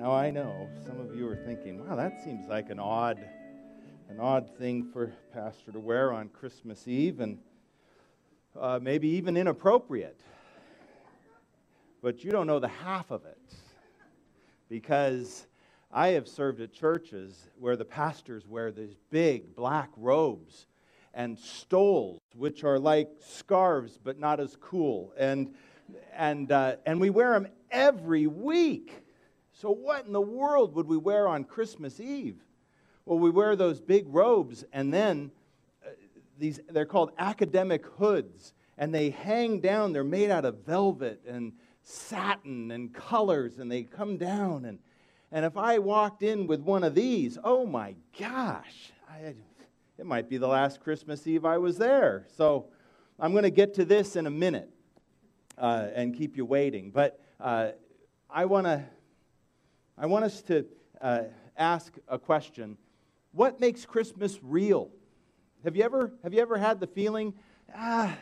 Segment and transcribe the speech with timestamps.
[0.00, 3.18] Now I know some of you are thinking, wow, that seems like an odd,
[4.08, 7.36] an odd thing for a pastor to wear on Christmas Eve, and
[8.58, 10.18] uh, maybe even inappropriate.
[12.00, 13.52] But you don't know the half of it,
[14.70, 15.46] because
[15.92, 20.66] I have served at churches where the pastors wear these big black robes
[21.12, 25.54] and stoles, which are like scarves but not as cool, and
[26.14, 28.94] and uh, and we wear them every week.
[29.60, 32.38] So, what in the world would we wear on Christmas Eve?
[33.04, 35.30] Well, we wear those big robes, and then
[35.84, 35.90] uh,
[36.38, 39.92] these, they're called academic hoods, and they hang down.
[39.92, 44.64] They're made out of velvet and satin and colors, and they come down.
[44.64, 44.78] And,
[45.30, 49.34] and if I walked in with one of these, oh my gosh, I,
[49.98, 52.24] it might be the last Christmas Eve I was there.
[52.34, 52.68] So,
[53.18, 54.70] I'm going to get to this in a minute
[55.58, 56.90] uh, and keep you waiting.
[56.90, 57.72] But uh,
[58.30, 58.84] I want to
[60.02, 60.64] I want us to
[61.02, 61.24] uh,
[61.58, 62.78] ask a question
[63.32, 64.90] What makes Christmas real?
[65.62, 67.34] Have you, ever, have you ever had the feeling,
[67.76, 68.16] ah,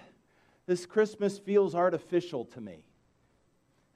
[0.67, 2.83] this Christmas feels artificial to me?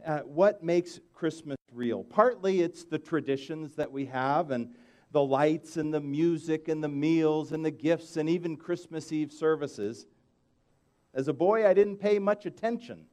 [0.06, 2.04] Uh, what makes Christmas real?
[2.04, 4.76] Partly it's the traditions that we have and
[5.10, 9.32] the lights and the music and the meals and the gifts and even Christmas Eve
[9.32, 10.06] services.
[11.14, 13.06] As a boy, I didn't pay much attention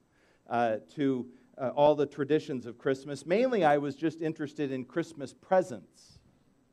[0.47, 1.25] uh, to
[1.59, 3.25] uh, all the traditions of Christmas.
[3.25, 6.19] Mainly, I was just interested in Christmas presents,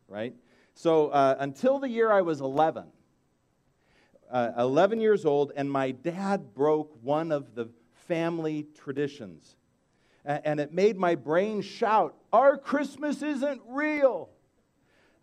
[0.09, 0.35] right?
[0.75, 2.85] So uh, until the year I was 11,
[4.31, 7.69] uh, 11 years old, and my dad broke one of the
[8.07, 9.57] family traditions.
[10.25, 14.29] and it made my brain shout, Our Christmas isn't real.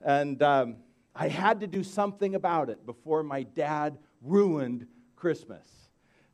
[0.01, 0.77] And um,
[1.15, 5.82] I had to do something about it before my dad ruined Christmas.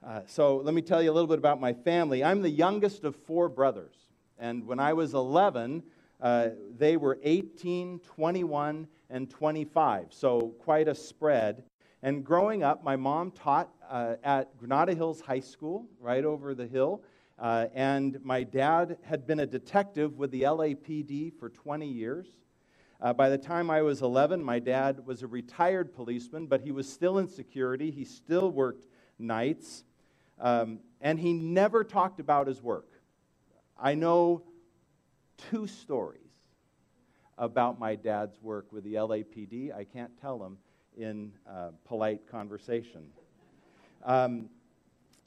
[0.06, 2.24] Uh, so let me tell you a little bit about my family.
[2.24, 3.96] I'm the youngest of four brothers.
[4.38, 5.84] And when I was 11,
[6.22, 10.08] uh, they were 18, 21, and 25.
[10.12, 11.64] So quite a spread.
[12.02, 16.68] And growing up, my mom taught uh, at Granada Hills High School, right over the
[16.68, 17.02] hill.
[17.38, 22.28] Uh, and my dad had been a detective with the LAPD for 20 years.
[23.02, 26.72] Uh, by the time I was 11, my dad was a retired policeman, but he
[26.72, 27.92] was still in security.
[27.92, 29.84] He still worked nights.
[30.40, 32.90] Um, and he never talked about his work.
[33.78, 34.44] I know
[35.50, 36.22] two stories
[37.38, 39.74] about my dad's work with the LAPD.
[39.74, 40.58] I can't tell them
[40.98, 43.06] in uh, polite conversation.
[44.04, 44.50] Um,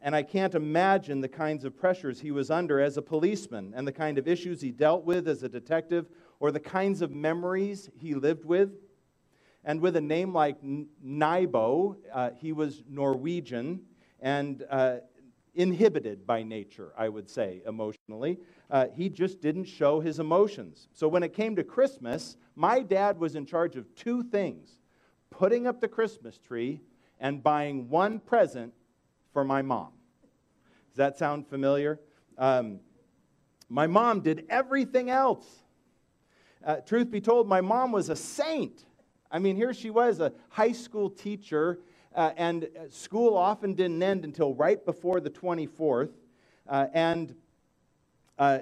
[0.03, 3.87] and I can't imagine the kinds of pressures he was under as a policeman and
[3.87, 6.07] the kind of issues he dealt with as a detective
[6.41, 8.73] or the kinds of memories he lived with.
[9.65, 13.83] And with a name like Nybo, uh, he was Norwegian
[14.23, 14.99] and uh,
[15.55, 18.39] inhibited by nature, I would say, emotionally.
[18.71, 20.89] Uh, he just didn't show his emotions.
[20.95, 24.79] So when it came to Christmas, my dad was in charge of two things
[25.29, 26.81] putting up the Christmas tree
[27.21, 28.73] and buying one present
[29.33, 29.89] for my mom.
[30.91, 32.01] Does that sound familiar?
[32.39, 32.81] Um,
[33.69, 35.47] my mom did everything else.
[36.65, 38.85] Uh, truth be told, my mom was a saint.
[39.31, 41.81] I mean, here she was, a high school teacher
[42.15, 46.11] uh, and school often didn't end until right before the 24th.
[46.69, 47.35] Uh, and
[48.39, 48.61] uh,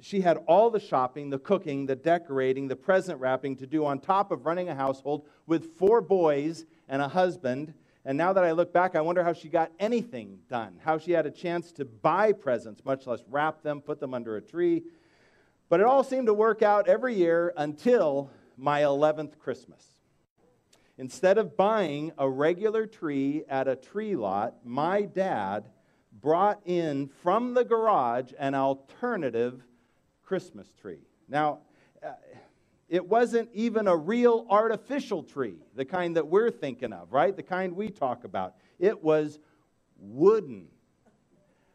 [0.00, 3.98] she had all the shopping, the cooking, the decorating, the present wrapping to do on
[3.98, 7.74] top of running a household with four boys and a husband.
[8.04, 11.12] And now that I look back, I wonder how she got anything done, how she
[11.12, 14.84] had a chance to buy presents, much less wrap them, put them under a tree.
[15.68, 19.95] But it all seemed to work out every year until my 11th Christmas.
[20.98, 25.68] Instead of buying a regular tree at a tree lot, my dad
[26.20, 29.62] brought in from the garage an alternative
[30.24, 31.00] Christmas tree.
[31.28, 31.58] Now,
[32.02, 32.12] uh,
[32.88, 37.36] it wasn't even a real artificial tree, the kind that we're thinking of, right?
[37.36, 38.54] The kind we talk about.
[38.78, 39.38] It was
[39.98, 40.68] wooden.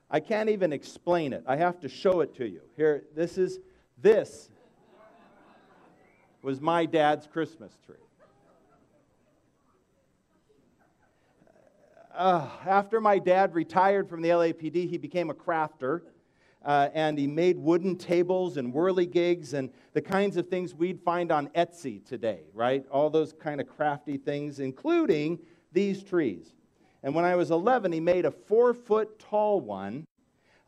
[0.09, 1.43] I can't even explain it.
[1.45, 2.61] I have to show it to you.
[2.75, 3.59] Here, this is
[3.97, 4.49] this
[6.41, 7.95] was my dad's Christmas tree.
[12.15, 16.01] Uh, after my dad retired from the LAPD, he became a crafter.
[16.63, 21.31] Uh, and he made wooden tables and whirligigs and the kinds of things we'd find
[21.31, 22.85] on Etsy today, right?
[22.91, 25.39] All those kind of crafty things, including
[25.71, 26.53] these trees.
[27.01, 30.05] And when I was 11, he made a four foot tall one,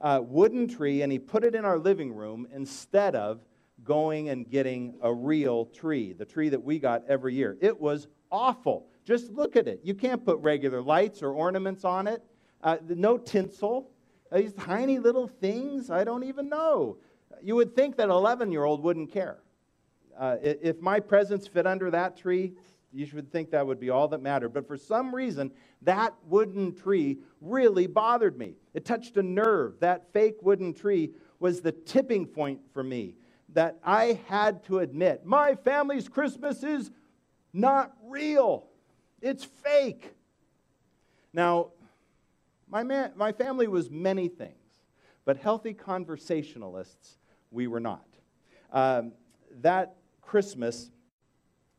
[0.02, 3.42] uh, wooden tree, and he put it in our living room instead of
[3.84, 7.56] going and getting a real tree, the tree that we got every year.
[7.62, 8.88] It was awful.
[9.06, 9.82] Just look at it.
[9.84, 12.24] You can't put regular lights or ornaments on it.
[12.62, 13.90] Uh, no tinsel.
[14.32, 16.98] These tiny little things, I don't even know.
[17.42, 19.40] You would think that an 11 year old wouldn't care.
[20.18, 22.54] Uh, if my presents fit under that tree,
[22.92, 24.50] you should think that would be all that mattered.
[24.50, 25.52] But for some reason,
[25.82, 28.56] that wooden tree really bothered me.
[28.74, 29.80] It touched a nerve.
[29.80, 33.16] That fake wooden tree was the tipping point for me
[33.54, 36.92] that I had to admit my family's Christmas is
[37.52, 38.68] not real,
[39.24, 40.14] it's fake.
[41.32, 41.72] Now,
[42.68, 44.52] my, man, my family was many things,
[45.26, 47.18] but healthy conversationalists,
[47.50, 48.06] we were not.
[48.72, 49.14] Um,
[49.62, 50.92] that Christmas,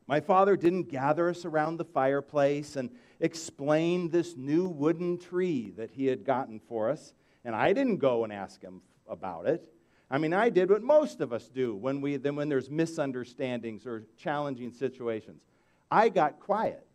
[0.07, 5.91] my father didn't gather us around the fireplace and explain this new wooden tree that
[5.91, 7.13] he had gotten for us,
[7.45, 9.71] and I didn't go and ask him about it.
[10.11, 13.87] I mean, I did what most of us do when, we, then when there's misunderstandings
[13.87, 15.43] or challenging situations.
[15.91, 16.87] I got quiet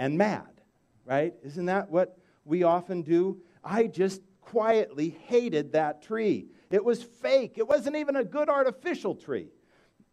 [0.00, 0.62] and mad,
[1.04, 1.34] right?
[1.44, 3.42] Isn't that what we often do?
[3.62, 6.46] I just quietly hated that tree.
[6.70, 7.58] It was fake.
[7.58, 9.50] It wasn't even a good artificial tree.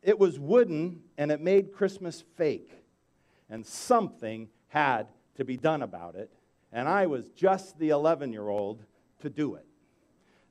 [0.04, 2.74] It was wooden and it made Christmas fake.
[3.50, 6.33] And something had to be done about it.
[6.74, 8.83] And I was just the 11 year old
[9.22, 9.66] to do it.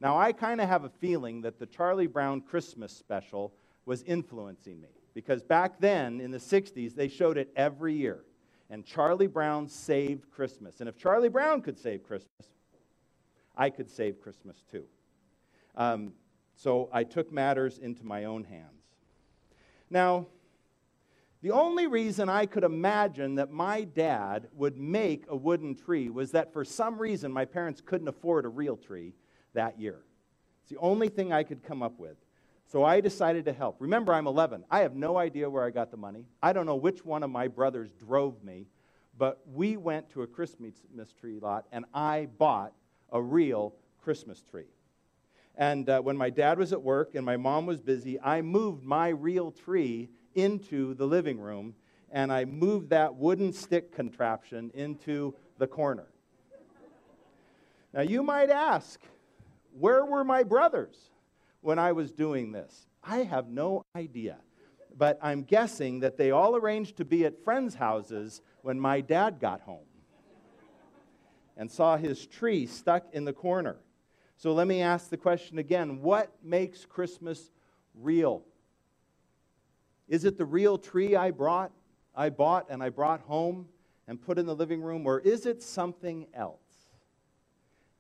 [0.01, 3.53] Now, I kind of have a feeling that the Charlie Brown Christmas special
[3.85, 8.26] was influencing me because back then in the 60s, they showed it every year.
[8.69, 10.81] And Charlie Brown saved Christmas.
[10.81, 12.49] And if Charlie Brown could save Christmas,
[13.57, 14.85] I could save Christmas too.
[15.77, 16.13] Um,
[16.57, 18.83] so I took matters into my own hands.
[19.91, 20.27] Now,
[21.43, 26.33] the only reason I could imagine that my dad would make a wooden tree was
[26.33, 29.15] that for some reason my parents couldn't afford a real tree
[29.53, 30.01] that year.
[30.63, 32.17] It's the only thing I could come up with.
[32.67, 33.77] So I decided to help.
[33.79, 34.65] Remember, I'm 11.
[34.71, 36.27] I have no idea where I got the money.
[36.43, 38.67] I don't know which one of my brothers drove me,
[39.17, 40.75] but we went to a Christmas
[41.19, 42.73] tree lot and I bought
[43.13, 44.67] a real Christmas tree.
[45.55, 48.83] And uh, when my dad was at work and my mom was busy, I moved
[48.83, 51.75] my real tree into the living room
[52.11, 56.07] and I moved that wooden stick contraption into the corner.
[57.95, 59.01] Now, you might ask,
[59.79, 61.11] where were my brothers
[61.67, 62.87] when I was doing this?
[63.03, 64.37] I have no idea.
[64.97, 69.41] But I'm guessing that they all arranged to be at friends' houses when my dad
[69.41, 69.89] got home
[71.57, 73.79] and saw his tree stuck in the corner.
[74.37, 77.51] So let me ask the question again what makes Christmas
[77.97, 78.45] real?
[80.07, 81.73] Is it the real tree I brought,
[82.15, 83.67] I bought and I brought home
[84.07, 86.61] and put in the living room, or is it something else?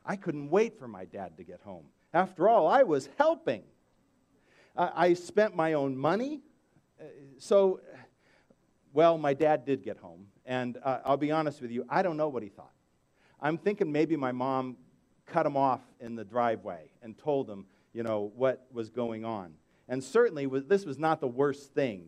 [0.04, 1.86] I couldn't wait for my dad to get home.
[2.16, 3.62] After all, I was helping.
[4.74, 6.40] I spent my own money.
[6.98, 7.04] Uh,
[7.36, 7.80] so,
[8.94, 10.24] well, my dad did get home.
[10.46, 12.72] And uh, I'll be honest with you, I don't know what he thought.
[13.38, 14.78] I'm thinking maybe my mom
[15.26, 19.52] cut him off in the driveway and told him, you know, what was going on.
[19.86, 22.06] And certainly, this was not the worst thing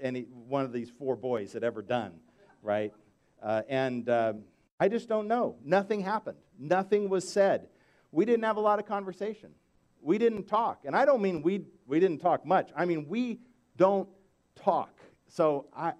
[0.00, 2.14] any one of these four boys had ever done,
[2.62, 2.92] right?
[3.40, 4.32] Uh, and uh,
[4.80, 5.54] I just don't know.
[5.64, 6.38] Nothing happened.
[6.58, 7.68] Nothing was said.
[8.12, 9.50] We didn't have a lot of conversation.
[10.00, 10.82] We didn't talk.
[10.84, 12.70] And I don't mean we, we didn't talk much.
[12.76, 13.40] I mean, we
[13.76, 14.08] don't
[14.54, 15.00] talk.
[15.28, 15.92] So I,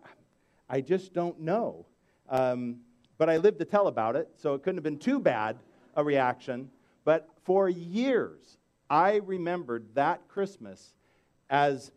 [0.68, 1.86] I just don't know.
[2.28, 2.78] Um,
[3.18, 5.58] but I lived to tell about it, so it couldn't have been too bad
[5.96, 6.70] a reaction.
[7.04, 8.58] But for years,
[8.90, 10.94] I remembered that Christmas
[11.48, 11.92] as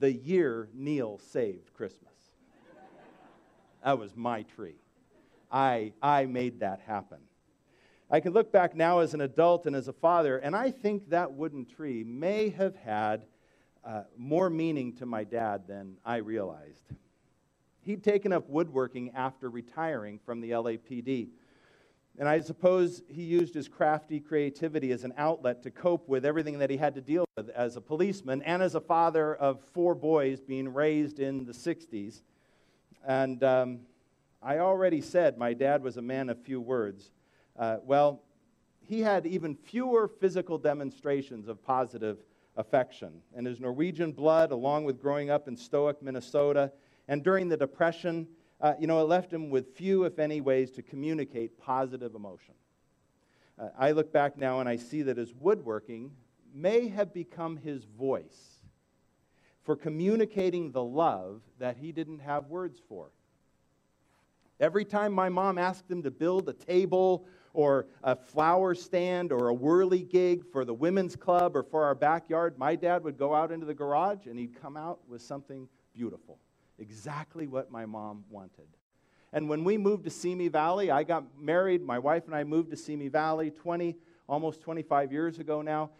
[0.00, 2.12] the year Neil saved Christmas.
[3.84, 4.76] That was my tree.
[5.50, 7.18] I, I made that happen.
[8.10, 11.10] I can look back now as an adult and as a father, and I think
[11.10, 13.26] that wooden tree may have had
[13.84, 16.84] uh, more meaning to my dad than I realized.
[17.82, 21.28] He'd taken up woodworking after retiring from the LAPD.
[22.18, 26.58] And I suppose he used his crafty creativity as an outlet to cope with everything
[26.60, 29.94] that he had to deal with as a policeman and as a father of four
[29.94, 32.22] boys being raised in the 60s.
[33.06, 33.80] And um,
[34.42, 37.10] I already said my dad was a man of few words.
[37.58, 38.22] Uh, well,
[38.86, 42.18] he had even fewer physical demonstrations of positive
[42.56, 43.20] affection.
[43.34, 46.72] And his Norwegian blood, along with growing up in Stoic, Minnesota,
[47.08, 48.26] and during the Depression,
[48.60, 52.54] uh, you know, it left him with few, if any, ways to communicate positive emotion.
[53.58, 56.12] Uh, I look back now and I see that his woodworking
[56.54, 58.60] may have become his voice
[59.64, 63.10] for communicating the love that he didn't have words for.
[64.60, 67.26] Every time my mom asked him to build a table
[67.58, 72.56] or a flower stand or a whirligig for the women's club or for our backyard,
[72.56, 76.38] my dad would go out into the garage and he'd come out with something beautiful
[76.78, 78.68] exactly what my mom wanted.
[79.32, 81.82] And when we moved to Simi Valley, I got married.
[81.82, 83.96] My wife and I moved to Simi Valley 20,
[84.28, 85.90] almost 25 years ago now.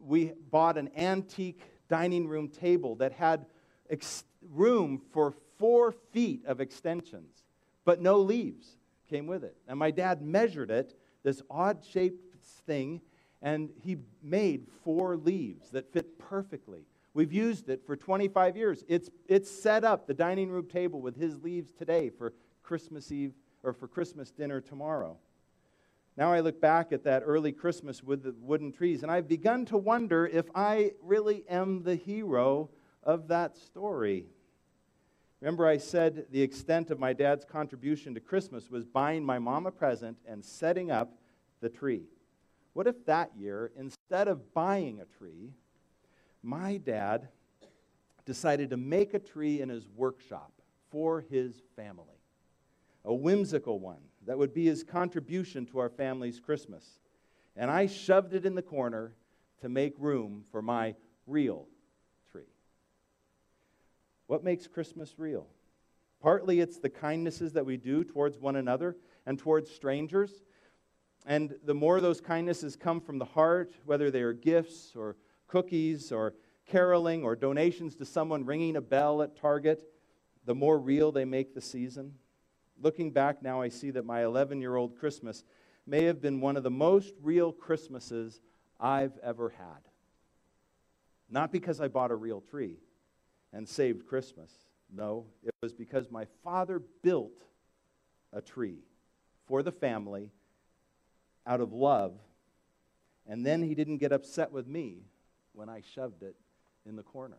[0.00, 3.44] we bought an antique dining room table that had
[3.90, 4.22] ex-
[4.52, 7.42] room for four feet of extensions,
[7.84, 8.76] but no leaves
[9.08, 9.56] came with it.
[9.66, 12.28] And my dad measured it, this odd shaped
[12.66, 13.00] thing,
[13.42, 16.84] and he made four leaves that fit perfectly.
[17.14, 18.84] We've used it for 25 years.
[18.88, 22.32] It's, it's set up, the dining room table, with his leaves today for
[22.62, 23.32] Christmas Eve
[23.62, 25.16] or for Christmas dinner tomorrow.
[26.16, 29.64] Now I look back at that early Christmas with the wooden trees, and I've begun
[29.66, 32.70] to wonder if I really am the hero
[33.02, 34.26] of that story.
[35.40, 39.66] Remember, I said the extent of my dad's contribution to Christmas was buying my mom
[39.66, 41.12] a present and setting up
[41.60, 42.06] the tree.
[42.72, 45.52] What if that year, instead of buying a tree,
[46.42, 47.28] my dad
[48.24, 50.52] decided to make a tree in his workshop
[50.90, 52.20] for his family?
[53.04, 56.98] A whimsical one that would be his contribution to our family's Christmas.
[57.56, 59.14] And I shoved it in the corner
[59.60, 60.94] to make room for my
[61.26, 61.66] real.
[64.28, 65.46] What makes Christmas real?
[66.20, 70.30] Partly it's the kindnesses that we do towards one another and towards strangers.
[71.24, 75.16] And the more those kindnesses come from the heart, whether they are gifts or
[75.46, 76.34] cookies or
[76.66, 79.82] caroling or donations to someone ringing a bell at Target,
[80.44, 82.12] the more real they make the season.
[82.80, 85.42] Looking back now, I see that my 11 year old Christmas
[85.86, 88.42] may have been one of the most real Christmases
[88.78, 89.88] I've ever had.
[91.30, 92.76] Not because I bought a real tree
[93.52, 94.50] and saved Christmas.
[94.94, 97.42] No, it was because my father built
[98.32, 98.78] a tree
[99.46, 100.30] for the family
[101.46, 102.14] out of love,
[103.26, 105.02] and then he didn't get upset with me
[105.52, 106.36] when I shoved it
[106.86, 107.38] in the corner.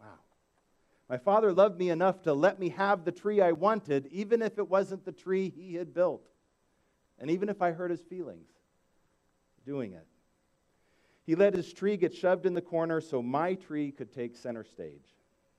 [0.00, 0.18] Wow.
[1.08, 4.58] My father loved me enough to let me have the tree I wanted, even if
[4.58, 6.26] it wasn't the tree he had built,
[7.18, 8.48] and even if I hurt his feelings
[9.64, 10.06] doing it.
[11.24, 14.64] He let his tree get shoved in the corner so my tree could take center
[14.64, 15.14] stage.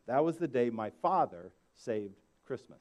[0.05, 2.79] That was the day my father saved Christmas.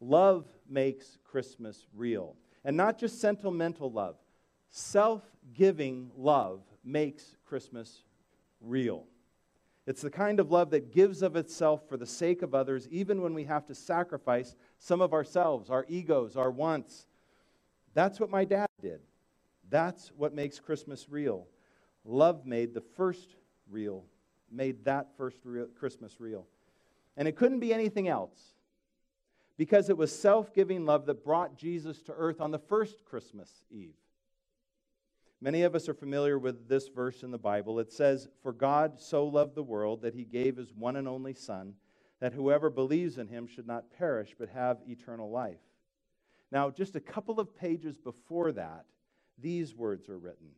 [0.00, 2.34] Love makes Christmas real.
[2.64, 4.16] And not just sentimental love,
[4.70, 8.04] self giving love makes Christmas
[8.60, 9.04] real.
[9.86, 13.20] It's the kind of love that gives of itself for the sake of others, even
[13.20, 17.06] when we have to sacrifice some of ourselves, our egos, our wants.
[17.92, 19.00] That's what my dad did.
[19.72, 21.46] That's what makes Christmas real.
[22.04, 23.36] Love made the first
[23.70, 24.04] real,
[24.50, 26.46] made that first real, Christmas real.
[27.16, 28.38] And it couldn't be anything else
[29.56, 33.64] because it was self giving love that brought Jesus to earth on the first Christmas
[33.70, 33.94] Eve.
[35.40, 37.80] Many of us are familiar with this verse in the Bible.
[37.80, 41.32] It says, For God so loved the world that he gave his one and only
[41.32, 41.72] Son,
[42.20, 45.60] that whoever believes in him should not perish but have eternal life.
[46.50, 48.84] Now, just a couple of pages before that,
[49.42, 50.48] these words are written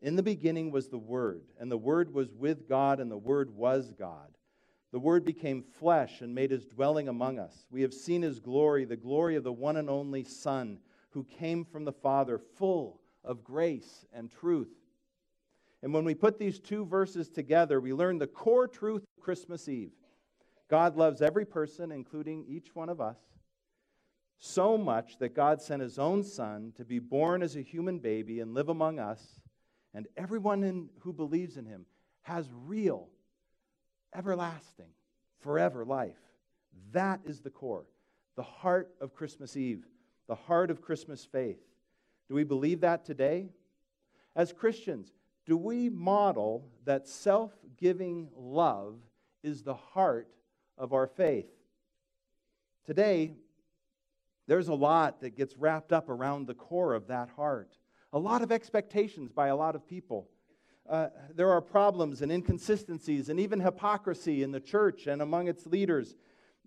[0.00, 3.50] In the beginning was the Word, and the Word was with God, and the Word
[3.50, 4.36] was God.
[4.92, 7.66] The Word became flesh and made his dwelling among us.
[7.70, 10.78] We have seen his glory, the glory of the one and only Son,
[11.10, 14.72] who came from the Father, full of grace and truth.
[15.82, 19.68] And when we put these two verses together, we learn the core truth of Christmas
[19.68, 19.92] Eve
[20.68, 23.18] God loves every person, including each one of us,
[24.38, 28.40] so much that God sent his own Son to be born as a human baby
[28.40, 29.40] and live among us,
[29.94, 31.86] and everyone in, who believes in him
[32.22, 33.08] has real,
[34.14, 34.90] everlasting,
[35.40, 36.18] forever life.
[36.92, 37.86] That is the core,
[38.36, 39.86] the heart of Christmas Eve,
[40.26, 41.60] the heart of Christmas faith.
[42.28, 43.48] Do we believe that today?
[44.34, 45.12] As Christians,
[45.46, 48.96] do we model that self giving love
[49.42, 50.28] is the heart
[50.76, 51.46] of our faith?
[52.84, 53.32] Today,
[54.46, 57.76] there's a lot that gets wrapped up around the core of that heart.
[58.12, 60.28] A lot of expectations by a lot of people.
[60.88, 65.66] Uh, there are problems and inconsistencies and even hypocrisy in the church and among its
[65.66, 66.14] leaders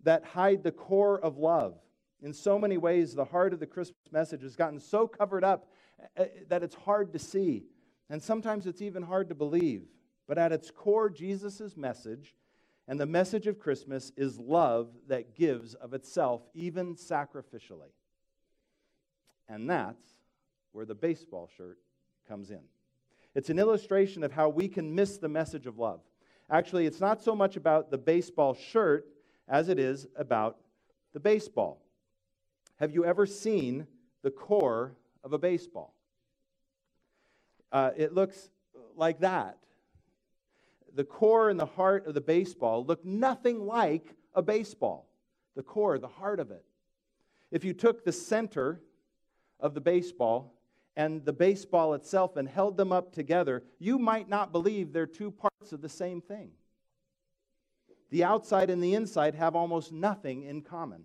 [0.04, 1.78] that hide the core of love.
[2.22, 5.70] In so many ways, the heart of the Christmas message has gotten so covered up
[6.18, 7.64] eh, that it's hard to see.
[8.10, 9.84] And sometimes it's even hard to believe.
[10.28, 12.36] But at its core, Jesus' message
[12.90, 17.94] and the message of Christmas is love that gives of itself, even sacrificially.
[19.48, 20.08] And that's
[20.72, 21.78] where the baseball shirt
[22.28, 22.62] comes in.
[23.36, 26.00] It's an illustration of how we can miss the message of love.
[26.50, 29.06] Actually, it's not so much about the baseball shirt
[29.48, 30.58] as it is about
[31.14, 31.84] the baseball.
[32.78, 33.86] Have you ever seen
[34.24, 35.94] the core of a baseball?
[37.72, 38.50] Uh, it looks
[38.96, 39.60] like that.
[40.96, 45.10] The core and the heart of the baseball look nothing like a baseball.
[45.56, 46.64] The core, the heart of it.
[47.52, 48.82] If you took the center
[49.60, 50.54] of the baseball
[50.96, 55.32] and the baseball itself and held them up together, you might not believe they're two
[55.32, 56.52] parts of the same thing.
[58.10, 61.04] The outside and the inside have almost nothing in common.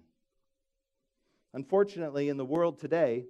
[1.53, 3.27] Unfortunately, in the world today,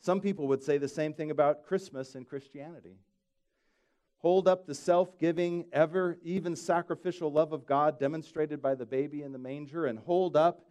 [0.00, 2.98] some people would say the same thing about Christmas and Christianity.
[4.18, 9.22] Hold up the self giving, ever, even sacrificial love of God demonstrated by the baby
[9.22, 10.64] in the manger, and hold up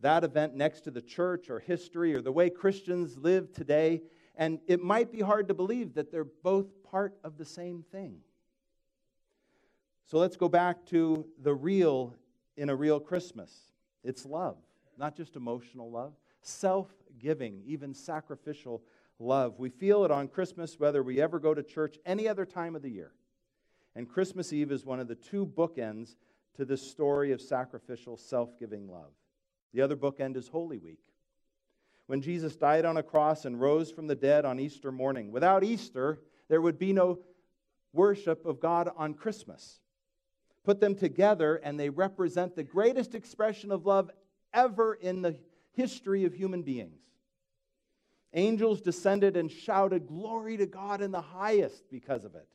[0.00, 4.02] that event next to the church or history or the way Christians live today,
[4.36, 8.18] and it might be hard to believe that they're both part of the same thing.
[10.06, 12.14] So let's go back to the real
[12.56, 13.52] in a real Christmas.
[14.02, 14.58] It's love,
[14.98, 16.12] not just emotional love,
[16.46, 18.82] self giving, even sacrificial
[19.18, 19.58] love.
[19.58, 22.82] We feel it on Christmas, whether we ever go to church any other time of
[22.82, 23.12] the year.
[23.94, 26.16] And Christmas Eve is one of the two bookends
[26.56, 29.12] to this story of sacrificial, self giving love.
[29.72, 31.00] The other bookend is Holy Week.
[32.06, 35.32] When Jesus died on a cross and rose from the dead on Easter morning.
[35.32, 37.20] Without Easter, there would be no
[37.92, 39.80] worship of God on Christmas.
[40.64, 44.10] Put them together, and they represent the greatest expression of love
[44.52, 45.36] ever in the
[45.74, 47.00] history of human beings.
[48.32, 52.48] Angels descended and shouted, Glory to God in the highest because of it.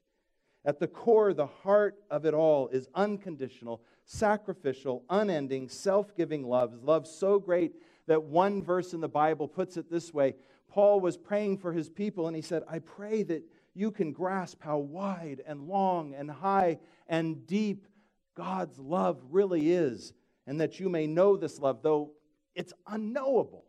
[0.65, 6.83] At the core, the heart of it all is unconditional, sacrificial, unending, self giving love.
[6.83, 7.75] Love so great
[8.07, 10.35] that one verse in the Bible puts it this way
[10.67, 14.61] Paul was praying for his people, and he said, I pray that you can grasp
[14.61, 17.87] how wide and long and high and deep
[18.35, 20.13] God's love really is,
[20.45, 22.11] and that you may know this love, though
[22.55, 23.65] it's unknowable.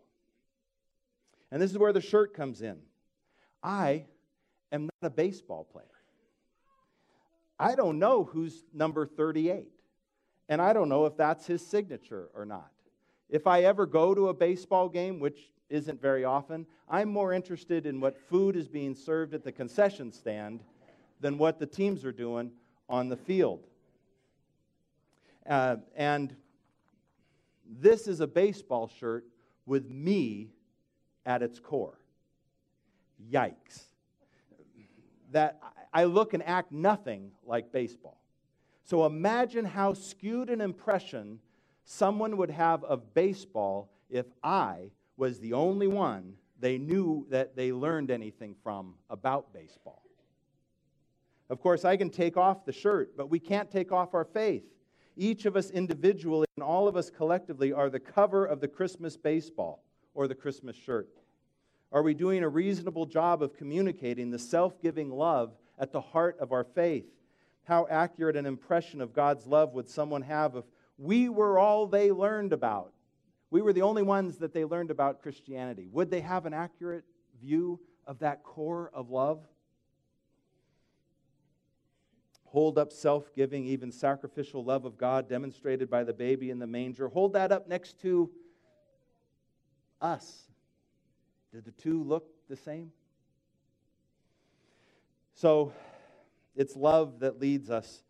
[1.50, 2.78] And this is where the shirt comes in.
[3.62, 4.06] I
[4.72, 5.86] am not a baseball player.
[7.58, 9.68] I don't know who's number 38.
[10.48, 12.70] And I don't know if that's his signature or not.
[13.28, 17.86] If I ever go to a baseball game, which isn't very often, I'm more interested
[17.86, 20.60] in what food is being served at the concession stand
[21.20, 22.50] than what the teams are doing
[22.88, 23.64] on the field.
[25.48, 26.34] Uh, and
[27.78, 29.24] this is a baseball shirt
[29.66, 30.48] with me
[31.24, 31.98] at its core.
[33.30, 33.84] Yikes.
[35.30, 35.60] That
[35.92, 38.20] I look and act nothing like baseball.
[38.84, 41.38] So imagine how skewed an impression
[41.84, 47.72] someone would have of baseball if I was the only one they knew that they
[47.72, 50.02] learned anything from about baseball.
[51.48, 54.64] Of course, I can take off the shirt, but we can't take off our faith.
[55.20, 59.18] Each of us individually and all of us collectively are the cover of the Christmas
[59.18, 61.10] baseball or the Christmas shirt.
[61.92, 66.38] Are we doing a reasonable job of communicating the self giving love at the heart
[66.40, 67.04] of our faith?
[67.64, 70.64] How accurate an impression of God's love would someone have if
[70.96, 72.94] we were all they learned about?
[73.50, 75.86] We were the only ones that they learned about Christianity.
[75.92, 77.04] Would they have an accurate
[77.38, 79.46] view of that core of love?
[82.50, 86.66] Hold up self giving, even sacrificial love of God demonstrated by the baby in the
[86.66, 87.08] manger.
[87.08, 88.30] Hold that up next to
[90.00, 90.50] us
[91.52, 92.92] did the two look the same?
[95.34, 95.72] So,
[96.54, 98.02] it's love that leads us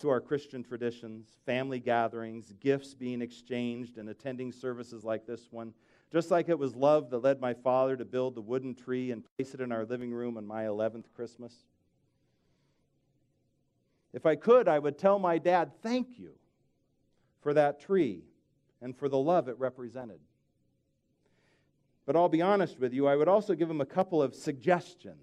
[0.00, 5.72] to our Christian traditions, family gatherings, gifts being exchanged, and attending services like this one.
[6.10, 9.24] Just like it was love that led my father to build the wooden tree and
[9.36, 11.64] place it in our living room on my 11th Christmas.
[14.12, 16.32] If I could, I would tell my dad, thank you
[17.42, 18.22] for that tree
[18.82, 20.18] and for the love it represented.
[22.06, 25.16] But I'll be honest with you, I would also give him a couple of suggestions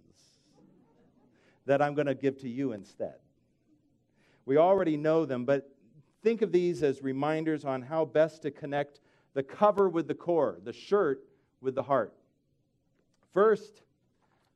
[1.65, 3.15] that I'm going to give to you instead.
[4.45, 5.69] We already know them, but
[6.23, 9.02] think of these as reminders on how best to connect
[9.34, 11.28] the cover with the core, the shirt
[11.60, 12.13] with the heart.
[13.34, 13.82] First,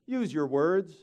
[0.08, 0.94] use your words.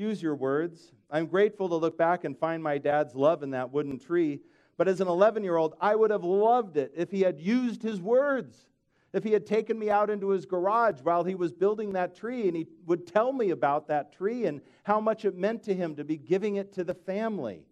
[0.00, 0.92] Use your words.
[1.10, 4.40] I'm grateful to look back and find my dad's love in that wooden tree,
[4.76, 7.82] but as an 11 year old, I would have loved it if he had used
[7.82, 8.70] his words
[9.12, 12.46] if he had taken me out into his garage while he was building that tree
[12.46, 15.96] and he would tell me about that tree and how much it meant to him
[15.96, 17.64] to be giving it to the family.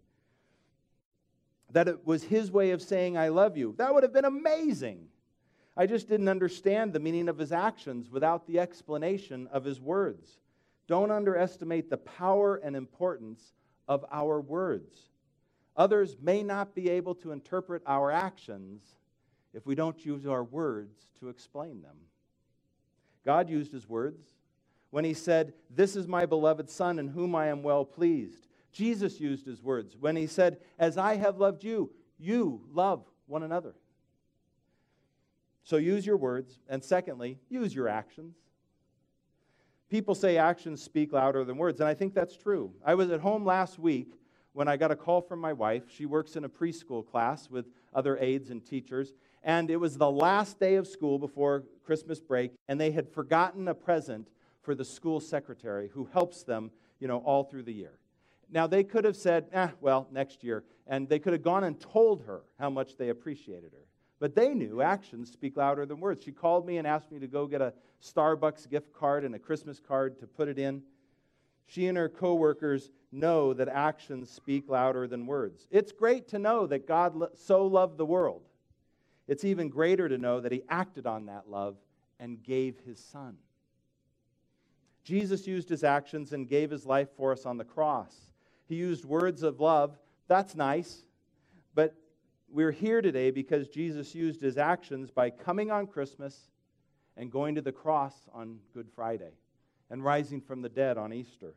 [1.71, 3.75] That it was his way of saying, I love you.
[3.77, 5.07] That would have been amazing.
[5.77, 10.39] I just didn't understand the meaning of his actions without the explanation of his words.
[10.89, 13.53] Don't underestimate the power and importance
[13.87, 15.11] of our words.
[15.77, 18.81] Others may not be able to interpret our actions
[19.53, 21.95] if we don't use our words to explain them.
[23.23, 24.25] God used his words
[24.89, 28.47] when he said, This is my beloved Son in whom I am well pleased.
[28.71, 33.43] Jesus used his words when he said, As I have loved you, you love one
[33.43, 33.75] another.
[35.61, 36.57] So use your words.
[36.67, 38.35] And secondly, use your actions.
[39.89, 42.71] People say actions speak louder than words, and I think that's true.
[42.85, 44.13] I was at home last week
[44.53, 45.83] when I got a call from my wife.
[45.89, 50.11] She works in a preschool class with other aides and teachers, and it was the
[50.11, 54.27] last day of school before Christmas break, and they had forgotten a present
[54.61, 57.93] for the school secretary who helps them, you know, all through the year.
[58.51, 61.79] Now, they could have said, eh, well, next year, and they could have gone and
[61.79, 63.88] told her how much they appreciated her.
[64.19, 66.23] But they knew actions speak louder than words.
[66.23, 69.39] She called me and asked me to go get a Starbucks gift card and a
[69.39, 70.81] Christmas card to put it in.
[71.65, 75.67] She and her coworkers know that actions speak louder than words.
[75.71, 78.41] It's great to know that God so loved the world.
[79.27, 81.77] It's even greater to know that he acted on that love
[82.19, 83.37] and gave his son.
[85.03, 88.13] Jesus used his actions and gave his life for us on the cross.
[88.67, 89.97] He used words of love.
[90.27, 91.03] That's nice.
[92.51, 96.49] We're here today because Jesus used his actions by coming on Christmas
[97.15, 99.33] and going to the cross on Good Friday
[99.91, 101.53] and rising from the dead on Easter.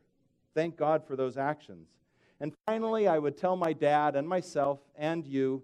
[0.53, 1.87] Thank God for those actions.
[2.39, 5.63] And finally, I would tell my dad and myself and you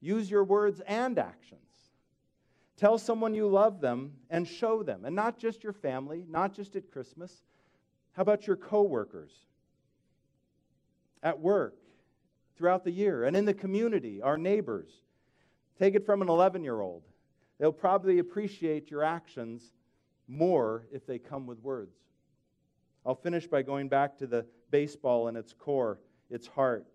[0.00, 1.60] use your words and actions.
[2.78, 6.74] Tell someone you love them and show them, and not just your family, not just
[6.74, 7.44] at Christmas.
[8.12, 9.32] How about your coworkers?
[11.22, 11.76] At work,
[12.56, 14.90] throughout the year and in the community, our neighbors.
[15.78, 17.02] Take it from an 11 year old.
[17.58, 19.72] They'll probably appreciate your actions
[20.26, 21.96] more if they come with words.
[23.06, 25.98] I'll finish by going back to the baseball and its core,
[26.30, 26.86] its heart.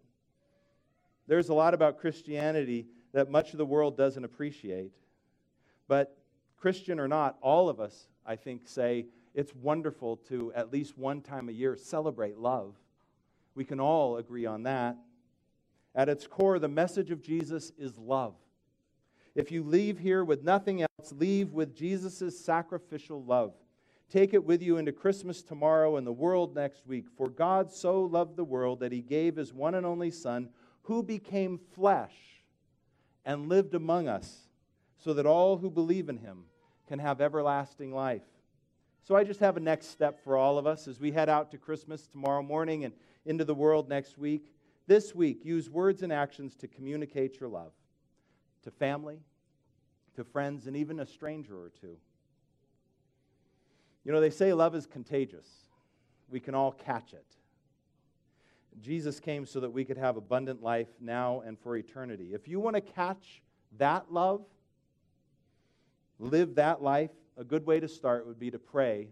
[1.28, 4.91] There's a lot about Christianity that much of the world doesn't appreciate.
[5.88, 6.17] But
[6.58, 11.22] Christian or not, all of us, I think, say it's wonderful to, at least one
[11.22, 12.76] time a year, celebrate love.
[13.56, 14.98] We can all agree on that.
[15.95, 18.36] At its core, the message of Jesus is love.
[19.36, 23.54] If you leave here with nothing else, leave with Jesus' sacrificial love.
[24.10, 27.06] Take it with you into Christmas tomorrow and the world next week.
[27.15, 30.49] For God so loved the world that he gave his one and only Son,
[30.84, 32.15] who became flesh
[33.23, 34.47] and lived among us,
[34.97, 36.45] so that all who believe in him
[36.88, 38.23] can have everlasting life.
[39.04, 41.52] So I just have a next step for all of us as we head out
[41.52, 42.93] to Christmas tomorrow morning and
[43.25, 44.52] into the world next week.
[44.89, 47.73] This week, use words and actions to communicate your love
[48.63, 49.19] to family,
[50.15, 51.95] to friends, and even a stranger or two.
[54.04, 55.47] You know, they say love is contagious.
[56.28, 57.23] We can all catch it.
[58.82, 62.32] Jesus came so that we could have abundant life now and for eternity.
[62.34, 63.43] If you want to catch
[63.78, 64.43] that love,
[66.17, 69.10] live that life, a good way to start would be to pray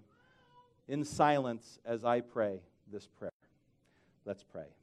[0.88, 2.62] in silence as I pray
[2.92, 3.30] this prayer.
[4.26, 4.77] Let's pray.